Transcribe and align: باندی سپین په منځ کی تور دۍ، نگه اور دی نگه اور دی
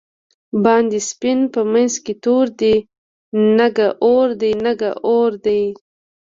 باندی 0.63 0.99
سپین 1.09 1.39
په 1.53 1.61
منځ 1.71 1.93
کی 2.05 2.13
تور 2.23 2.45
دۍ، 2.59 2.75
نگه 3.59 3.87
اور 4.03 4.27
دی 4.41 4.51
نگه 4.65 4.91
اور 5.11 5.31
دی 5.45 5.61